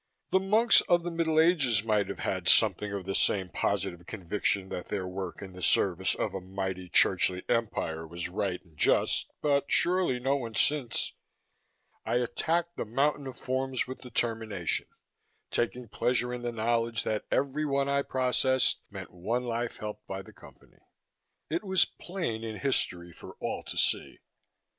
The 0.31 0.39
monks 0.39 0.81
of 0.89 1.03
the 1.03 1.11
Middle 1.11 1.39
Ages 1.39 1.83
might 1.83 2.07
have 2.09 2.21
had 2.21 2.47
something 2.49 2.91
of 2.91 3.05
the 3.05 3.13
same 3.13 3.49
positive 3.49 4.07
conviction 4.07 4.69
that 4.69 4.87
their 4.87 5.05
work 5.07 5.43
in 5.43 5.53
the 5.53 5.61
service 5.61 6.15
of 6.15 6.33
a 6.33 6.41
mighty 6.41 6.89
churchly 6.89 7.43
empire 7.47 8.07
was 8.07 8.27
right 8.27 8.59
and 8.65 8.75
just, 8.75 9.29
but 9.43 9.65
surely 9.67 10.19
no 10.19 10.35
one 10.37 10.55
since. 10.55 11.13
I 12.03 12.15
attacked 12.15 12.77
the 12.77 12.83
mountain 12.85 13.27
of 13.27 13.37
forms 13.37 13.85
with 13.85 14.01
determination, 14.01 14.87
taking 15.51 15.87
pleasure 15.87 16.33
in 16.33 16.41
the 16.41 16.51
knowledge 16.51 17.03
that 17.03 17.25
every 17.29 17.65
one 17.67 17.87
I 17.87 18.01
processed 18.01 18.81
meant 18.89 19.11
one 19.11 19.43
life 19.43 19.77
helped 19.77 20.07
by 20.07 20.23
the 20.23 20.33
Company. 20.33 20.79
It 21.47 21.63
was 21.63 21.85
plain 21.85 22.43
in 22.43 22.57
history, 22.57 23.11
for 23.11 23.35
all 23.39 23.61
to 23.65 23.77
see. 23.77 24.17